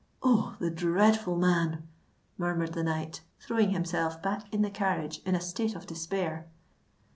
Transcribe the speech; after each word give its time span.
"Oh! 0.23 0.55
the 0.57 0.71
dreadful 0.71 1.37
man!" 1.37 1.87
murmured 2.35 2.73
the 2.73 2.81
knight, 2.81 3.21
throwing 3.39 3.69
himself 3.69 4.19
back 4.19 4.51
in 4.51 4.63
the 4.63 4.71
carriage 4.71 5.21
in 5.27 5.35
a 5.35 5.39
state 5.39 5.75
of 5.75 5.85
despair. 5.85 6.47